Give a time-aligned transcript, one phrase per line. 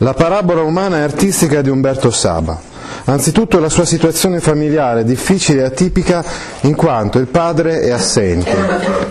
[0.00, 2.60] La parabola umana e artistica di Umberto Saba.
[3.06, 6.22] Anzitutto la sua situazione familiare difficile e atipica
[6.62, 8.54] in quanto il padre è assente.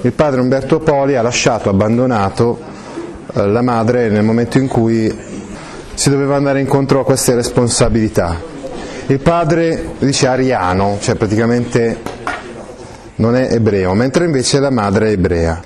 [0.02, 2.60] Il padre Umberto Poli ha lasciato, abbandonato
[3.34, 5.12] eh, la madre nel momento in cui
[5.96, 8.40] si doveva andare incontro a queste responsabilità.
[9.08, 12.00] Il padre dice ariano, cioè praticamente
[13.16, 15.60] non è ebreo, mentre invece la madre è ebrea.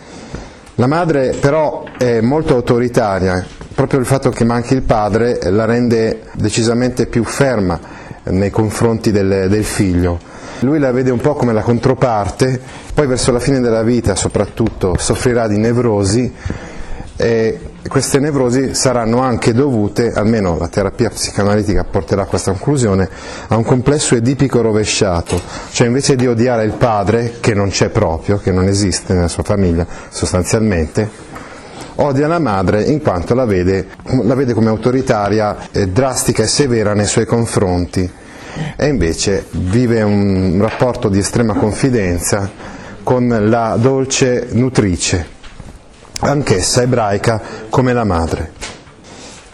[0.75, 3.45] La madre però è molto autoritaria,
[3.79, 7.79] proprio il fatto che manchi il padre la rende decisamente più ferma
[8.23, 10.19] nei confronti del, del figlio.
[10.59, 12.59] Lui la vede un po' come la controparte,
[12.93, 16.29] poi verso la fine della vita soprattutto soffrirà di nevrosi
[17.15, 23.09] e queste nevrosi saranno anche dovute, almeno la terapia psicanalitica porterà a questa conclusione,
[23.47, 25.39] a un complesso edipico rovesciato,
[25.71, 29.43] cioè invece di odiare il padre, che non c'è proprio, che non esiste nella sua
[29.43, 31.28] famiglia sostanzialmente,
[32.01, 33.87] odia la madre in quanto la vede,
[34.23, 38.09] la vede come autoritaria, eh, drastica e severa nei suoi confronti
[38.75, 42.49] e invece vive un rapporto di estrema confidenza
[43.03, 45.37] con la dolce nutrice
[46.19, 48.51] anch'essa ebraica come la madre.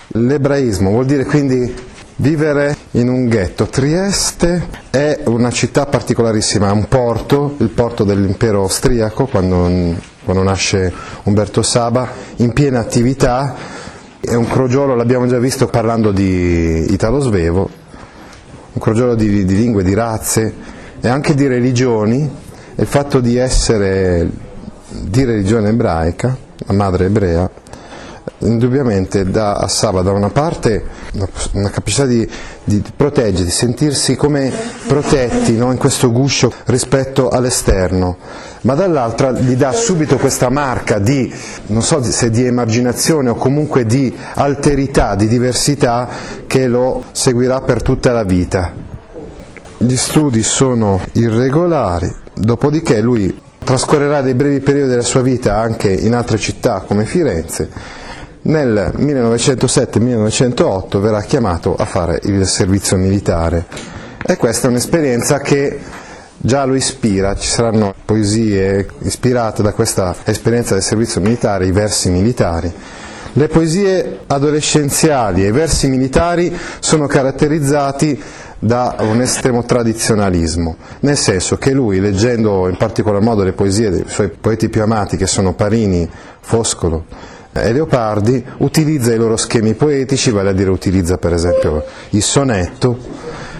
[0.07, 1.73] L'ebraismo vuol dire quindi
[2.17, 3.66] vivere in un ghetto.
[3.66, 9.67] Trieste è una città particolarissima, è un porto, il porto dell'impero austriaco, quando,
[10.25, 10.91] quando nasce
[11.23, 13.55] Umberto Saba, in piena attività,
[14.19, 17.69] è un crogiolo, l'abbiamo già visto parlando di Italo Svevo,
[18.73, 20.53] un crogiolo di, di lingue, di razze
[21.00, 22.29] e anche di religioni,
[22.75, 24.29] il fatto di essere
[24.89, 27.50] di religione ebraica la madre ebrea,
[28.45, 29.67] indubbiamente dà a
[30.01, 30.83] da una parte
[31.53, 32.28] una capacità di,
[32.63, 34.51] di proteggere, di sentirsi come
[34.88, 38.17] protetti no, in questo guscio rispetto all'esterno,
[38.61, 41.33] ma dall'altra gli dà subito questa marca di,
[41.67, 46.07] non so se di emarginazione o comunque di alterità, di diversità
[46.47, 48.73] che lo seguirà per tutta la vita.
[49.77, 56.13] Gli studi sono irregolari, dopodiché lui Trascorrerà dei brevi periodi della sua vita anche in
[56.13, 57.67] altre città come Firenze.
[58.47, 63.66] Nel 1907-1908 verrà chiamato a fare il servizio militare
[64.23, 65.79] e questa è un'esperienza che
[66.38, 72.11] già lo ispira, ci saranno poesie ispirate da questa esperienza del servizio militare, i versi
[72.11, 72.72] militari.
[73.33, 78.22] Le poesie adolescenziali e i versi militari sono caratterizzati
[78.59, 84.03] da un estremo tradizionalismo, nel senso che lui, leggendo in particolar modo le poesie dei
[84.06, 86.07] suoi poeti più amati, che sono Parini,
[86.41, 92.21] Foscolo e Leopardi, utilizza i loro schemi poetici, vale a dire utilizza per esempio il
[92.21, 92.97] sonetto,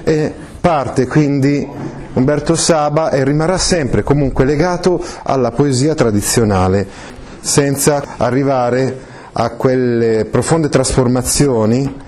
[0.04, 1.68] e parte quindi
[2.14, 6.86] Umberto Saba e rimarrà sempre comunque legato alla poesia tradizionale,
[7.40, 12.04] senza arrivare a quelle profonde trasformazioni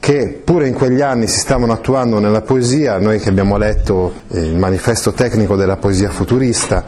[0.00, 4.56] che pure in quegli anni si stavano attuando nella poesia, noi che abbiamo letto il
[4.56, 6.84] manifesto tecnico della poesia futurista,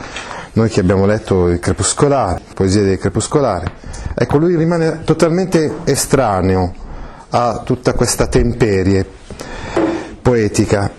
[0.52, 3.70] noi che abbiamo letto il crepuscolare, poesie del crepuscolare,
[4.14, 6.72] ecco lui rimane totalmente estraneo
[7.30, 9.06] a tutta questa temperie
[10.20, 10.90] poetica.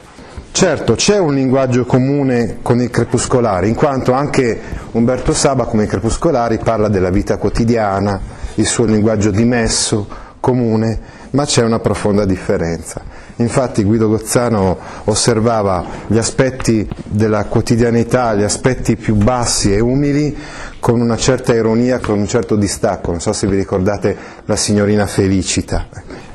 [0.53, 4.59] Certo, c'è un linguaggio comune con il crepuscolare, in quanto anche
[4.91, 8.19] Umberto Saba, come i crepuscolari, parla della vita quotidiana,
[8.55, 10.07] il suo linguaggio dimesso,
[10.39, 10.99] comune,
[11.31, 13.01] ma c'è una profonda differenza.
[13.37, 20.37] Infatti Guido Gozzano osservava gli aspetti della quotidianità, gli aspetti più bassi e umili
[20.79, 24.15] con una certa ironia, con un certo distacco, non so se vi ricordate
[24.45, 25.87] la signorina Felicita.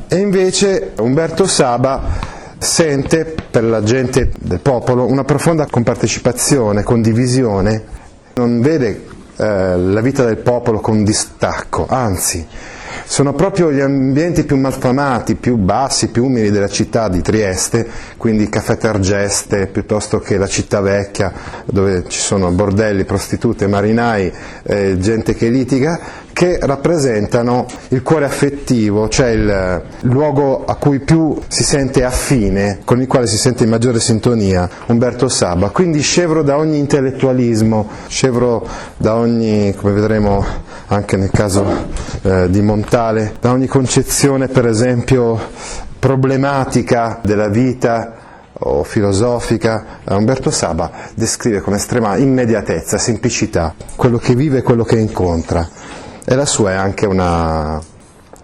[0.08, 7.84] E invece Umberto Saba sente per la gente del popolo una profonda compartecipazione, condivisione,
[8.34, 9.04] non vede
[9.36, 12.46] eh, la vita del popolo con distacco, anzi
[13.08, 17.86] sono proprio gli ambienti più malfamati, più bassi, più umili della città di Trieste,
[18.16, 21.32] quindi caffè Tergeste piuttosto che la città vecchia
[21.66, 24.32] dove ci sono bordelli, prostitute, marinai,
[24.64, 26.00] eh, gente che litiga,
[26.36, 33.00] che rappresentano il cuore affettivo, cioè il luogo a cui più si sente affine, con
[33.00, 35.70] il quale si sente in maggiore sintonia Umberto Saba.
[35.70, 38.68] Quindi scevro da ogni intellettualismo, scevro
[38.98, 40.44] da ogni, come vedremo
[40.88, 41.64] anche nel caso
[42.20, 45.40] eh, di Montale, da ogni concezione per esempio
[45.98, 48.12] problematica della vita
[48.58, 54.98] o filosofica, Umberto Saba descrive con estrema immediatezza, semplicità, quello che vive e quello che
[54.98, 55.66] incontra.
[56.28, 57.80] E la sua è anche una,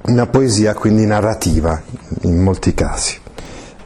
[0.02, 1.82] una poesia quindi narrativa
[2.20, 3.18] in molti casi.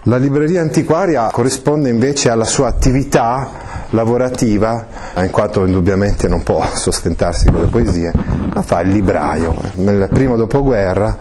[0.02, 3.50] La libreria antiquaria corrisponde invece alla sua attività
[3.90, 8.12] lavorativa, in quanto indubbiamente non può sostentarsi con le poesie,
[8.52, 9.56] ma fa il libraio.
[9.76, 11.18] Nel primo dopoguerra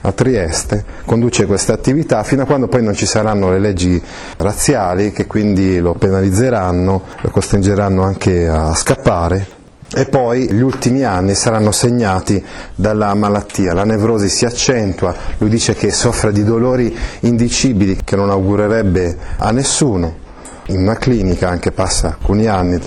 [0.00, 4.00] a Trieste, conduce questa attività fino a quando poi non ci saranno le leggi
[4.36, 9.60] razziali che quindi lo penalizzeranno, lo costringeranno anche a scappare
[9.94, 12.42] e poi gli ultimi anni saranno segnati
[12.74, 18.30] dalla malattia, la nevrosi si accentua, lui dice che soffre di dolori indicibili che non
[18.30, 20.20] augurerebbe a nessuno,
[20.66, 22.78] in una clinica anche passa alcuni anni,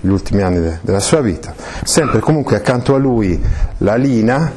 [0.00, 1.54] gli ultimi anni della sua vita,
[1.84, 3.42] sempre comunque accanto a lui
[3.78, 4.50] la Lina,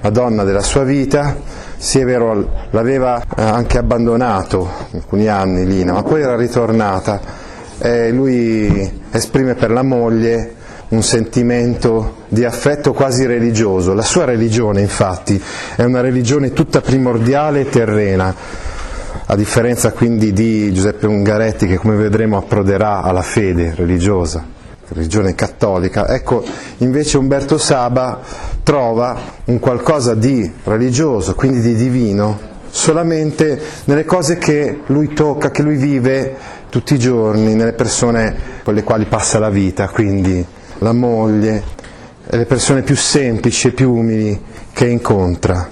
[0.00, 1.36] la donna della sua vita,
[1.76, 7.46] sì è vero l'aveva eh, anche abbandonato alcuni anni Lina, ma poi era ritornata.
[7.80, 10.56] E lui esprime per la moglie
[10.88, 13.92] un sentimento di affetto quasi religioso.
[13.92, 15.40] La sua religione infatti
[15.76, 18.34] è una religione tutta primordiale e terrena,
[19.26, 24.42] a differenza quindi di Giuseppe Ungaretti che come vedremo approderà alla fede religiosa,
[24.88, 26.08] religione cattolica.
[26.08, 26.42] Ecco,
[26.78, 28.20] invece Umberto Saba
[28.62, 32.38] trova un qualcosa di religioso, quindi di divino,
[32.70, 38.74] solamente nelle cose che lui tocca, che lui vive tutti i giorni, nelle persone con
[38.74, 40.44] le quali passa la vita, quindi
[40.78, 41.62] la moglie,
[42.24, 44.40] le persone più semplici e più umili
[44.72, 45.70] che incontra.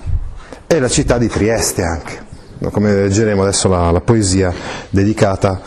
[0.67, 2.25] E la città di Trieste anche,
[2.71, 4.53] come leggeremo adesso la, la poesia
[4.91, 5.61] dedicata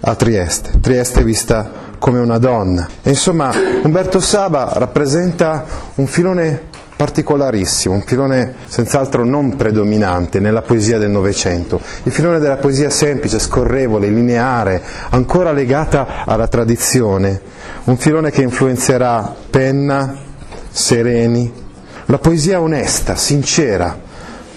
[0.00, 0.80] a Trieste.
[0.80, 2.88] Trieste vista come una donna.
[3.02, 3.52] E insomma,
[3.82, 5.64] Umberto Saba rappresenta
[5.96, 12.56] un filone particolarissimo, un filone senz'altro non predominante nella poesia del Novecento, il filone della
[12.56, 17.40] poesia semplice, scorrevole, lineare, ancora legata alla tradizione,
[17.84, 20.16] un filone che influenzerà Penna,
[20.70, 21.52] Sereni,
[22.06, 23.98] la poesia onesta, sincera,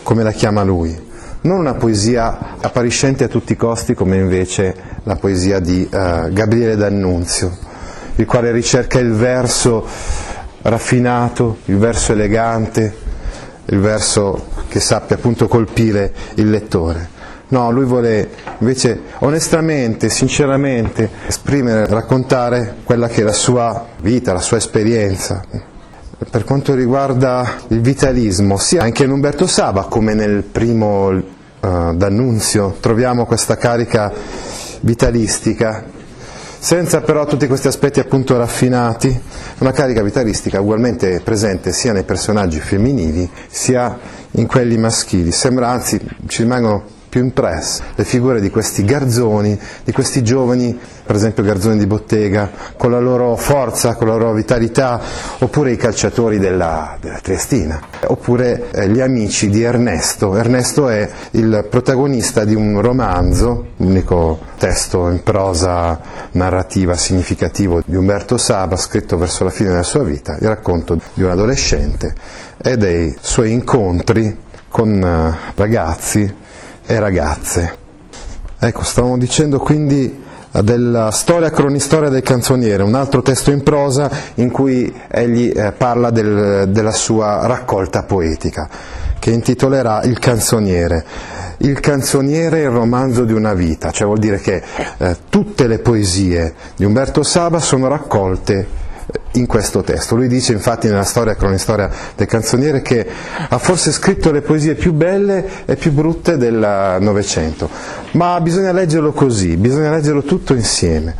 [0.01, 1.07] come la chiama lui,
[1.41, 6.75] non una poesia appariscente a tutti i costi come invece la poesia di uh, Gabriele
[6.75, 7.57] D'Annunzio,
[8.15, 9.85] il quale ricerca il verso
[10.61, 12.95] raffinato, il verso elegante,
[13.65, 17.17] il verso che sappia appunto colpire il lettore.
[17.49, 18.29] No, lui vuole
[18.59, 25.43] invece onestamente, sinceramente esprimere, raccontare quella che è la sua vita, la sua esperienza.
[26.29, 31.23] Per quanto riguarda il vitalismo, sia anche in Umberto Saba come nel primo uh,
[31.95, 34.11] D'Annunzio troviamo questa carica
[34.81, 35.83] vitalistica
[36.59, 39.17] senza però tutti questi aspetti appunto raffinati,
[39.59, 43.97] una carica vitalistica ugualmente presente sia nei personaggi femminili sia
[44.31, 45.31] in quelli maschili.
[45.31, 50.77] Sembra anzi ci rimangono più impresse le figure di questi garzoni, di questi giovani,
[51.09, 55.01] per esempio garzoni di bottega, con la loro forza, con la loro vitalità,
[55.39, 60.35] oppure i calciatori della, della Triestina, oppure eh, gli amici di Ernesto.
[60.35, 65.99] Ernesto è il protagonista di un romanzo, l'unico testo in prosa
[66.33, 71.23] narrativa significativo di Umberto Saba, scritto verso la fine della sua vita, il racconto di
[71.23, 72.13] un adolescente
[72.61, 76.31] e dei suoi incontri con eh, ragazzi
[76.85, 77.77] e ragazze.
[78.59, 84.49] Ecco, stavamo dicendo quindi della storia cronistoria del canzoniere, un altro testo in prosa in
[84.49, 88.67] cui egli eh, parla del, della sua raccolta poetica,
[89.19, 91.05] che intitolerà Il canzoniere.
[91.61, 94.63] Il canzoniere è il romanzo di una vita, cioè vuol dire che
[94.97, 98.87] eh, tutte le poesie di Umberto Saba sono raccolte
[99.33, 100.15] in questo testo.
[100.15, 103.05] Lui dice infatti nella storia, cronistoria del canzoniere, che
[103.49, 107.69] ha forse scritto le poesie più belle e più brutte del Novecento,
[108.11, 111.15] ma bisogna leggerlo così, bisogna leggerlo tutto insieme.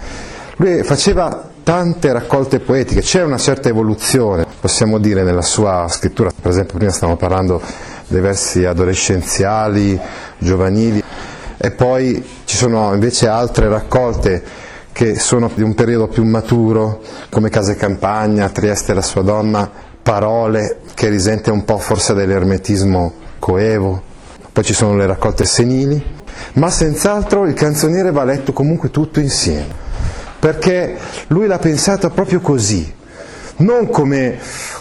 [0.58, 6.50] Lui faceva tante raccolte poetiche, c'è una certa evoluzione, possiamo dire, nella sua scrittura, per
[6.52, 7.62] esempio prima stavamo parlando
[8.08, 10.00] dei versi adolescenziali,
[10.40, 11.04] giovanili,
[11.58, 14.44] e poi ci sono invece altre raccolte
[15.00, 19.72] che sono di un periodo più maturo, come Case Campagna, Trieste e la sua donna,
[20.04, 24.02] parole che risente un po' forse dell'ermetismo coevo,
[24.52, 26.04] poi ci sono le raccolte senili,
[26.56, 29.74] ma senz'altro il canzoniere va letto comunque tutto insieme,
[30.38, 32.94] perché lui l'ha pensato proprio così,
[33.60, 34.38] non come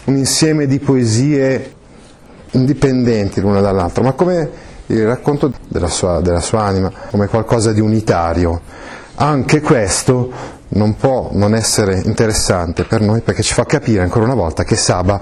[0.06, 1.74] un insieme di poesie
[2.50, 4.50] indipendenti l'una dall'altra, ma come
[4.86, 8.62] il racconto della sua, della sua anima, come qualcosa di unitario.
[9.20, 10.30] Anche questo
[10.68, 14.76] non può non essere interessante per noi perché ci fa capire ancora una volta che
[14.76, 15.20] Saba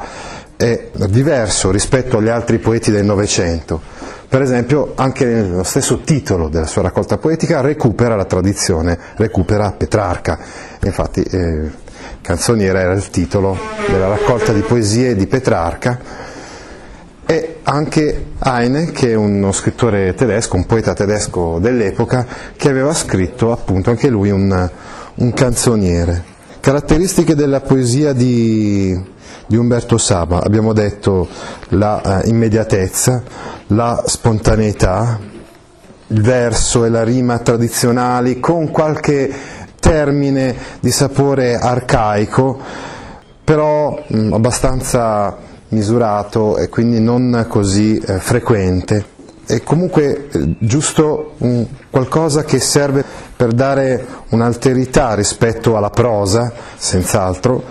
[0.54, 3.80] è diverso rispetto agli altri poeti del Novecento.
[4.28, 10.38] Per esempio, anche lo stesso titolo della sua raccolta poetica recupera la tradizione, recupera Petrarca.
[10.82, 11.70] Infatti, eh,
[12.20, 13.56] Canzoniera era il titolo
[13.88, 16.25] della raccolta di poesie di Petrarca
[17.68, 22.24] anche Heine, che è uno scrittore tedesco, un poeta tedesco dell'epoca,
[22.56, 24.70] che aveva scritto appunto anche lui un,
[25.14, 26.34] un canzoniere.
[26.60, 28.96] Caratteristiche della poesia di,
[29.46, 31.28] di Umberto Saba, abbiamo detto
[31.70, 33.22] la uh, immediatezza,
[33.68, 35.18] la spontaneità,
[36.08, 39.28] il verso e la rima tradizionali con qualche
[39.80, 42.60] termine di sapore arcaico,
[43.42, 49.14] però mh, abbastanza misurato e quindi non così eh, frequente.
[49.46, 53.04] È comunque eh, giusto un, qualcosa che serve
[53.36, 57.62] per dare un'alterità rispetto alla prosa, senz'altro,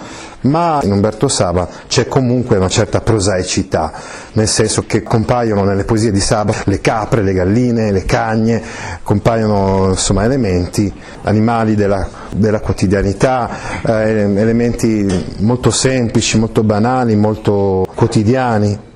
[0.46, 3.92] ma in Umberto Saba c'è comunque una certa prosaicità,
[4.34, 8.62] nel senso che compaiono nelle poesie di Saba le capre, le galline, le cagne,
[9.04, 10.92] compaiono insomma, elementi,
[11.24, 13.50] animali della, della quotidianità,
[13.86, 18.94] eh, elementi molto semplici, molto banali, molto quotidiani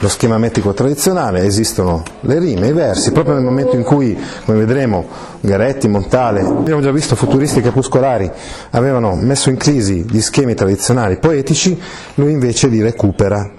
[0.00, 4.58] lo schema metrico tradizionale, esistono le rime, i versi, proprio nel momento in cui, come
[4.58, 5.06] vedremo,
[5.40, 8.30] Garetti, Montale, abbiamo già visto futuristi crepuscolari,
[8.70, 11.80] avevano messo in crisi gli schemi tradizionali poetici,
[12.14, 13.50] lui invece li recupera,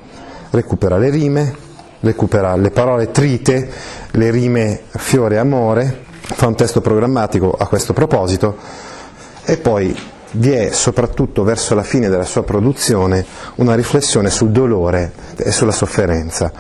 [0.51, 1.55] recupera le rime,
[2.00, 3.69] recupera le parole trite,
[4.12, 8.55] le rime fiore e amore, fa un testo programmatico a questo proposito
[9.43, 9.96] e poi
[10.32, 15.72] vi è soprattutto verso la fine della sua produzione una riflessione sul dolore e sulla
[15.72, 16.52] sofferenza.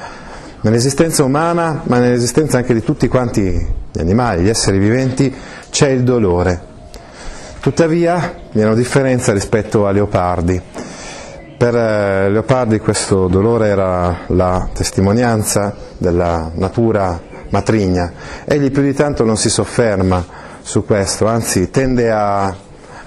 [0.61, 3.41] Nell'esistenza umana, ma nell'esistenza anche di tutti quanti
[3.91, 5.33] gli animali, gli esseri viventi,
[5.69, 6.67] c'è il dolore.
[7.61, 10.61] Tuttavia vi è una differenza rispetto a Leopardi.
[11.57, 18.11] Per eh, Leopardi questo dolore era la testimonianza della natura matrigna.
[18.45, 20.25] Egli più di tanto non si sofferma
[20.61, 22.53] su questo, anzi tende a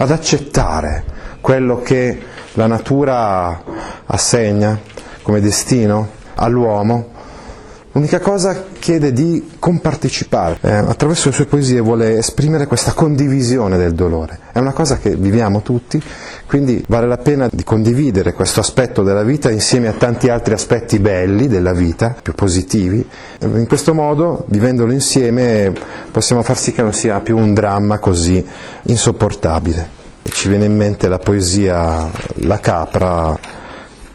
[0.02, 1.04] ad accettare
[1.40, 2.20] quello che
[2.54, 3.62] la natura
[4.06, 4.78] assegna
[5.22, 7.11] come destino all'uomo.
[7.94, 13.92] L'unica cosa chiede di compartecipare, eh, attraverso le sue poesie vuole esprimere questa condivisione del
[13.92, 14.38] dolore.
[14.50, 16.02] È una cosa che viviamo tutti,
[16.46, 21.00] quindi vale la pena di condividere questo aspetto della vita insieme a tanti altri aspetti
[21.00, 23.06] belli della vita, più positivi.
[23.40, 25.70] In questo modo, vivendolo insieme,
[26.10, 28.42] possiamo far sì che non sia più un dramma così
[28.84, 30.00] insopportabile.
[30.22, 33.60] Ci viene in mente la poesia La capra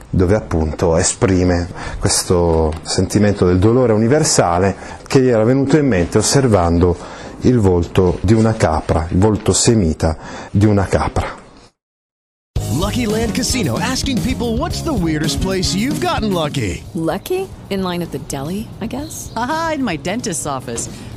[0.09, 1.67] dove appunto esprime
[1.99, 4.75] questo sentimento del dolore universale
[5.07, 6.95] che gli era venuto in mente osservando
[7.41, 10.17] il volto di una capra, il volto semita
[10.51, 11.45] di una capra.
[12.77, 16.83] Lucky Land Casino asking people what's the weirdest place you've gotten lucky?
[16.93, 17.47] Lucky?
[17.69, 19.31] In line at the deli, I guess?
[19.35, 20.87] Aha, in my dentist's office.